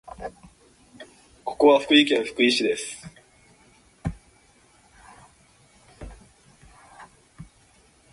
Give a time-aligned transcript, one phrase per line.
[0.07, 0.31] 朝
[1.45, 1.83] ごはん